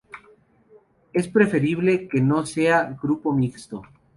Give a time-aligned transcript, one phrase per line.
[1.13, 3.83] Es preferible que no sea grupo mixto.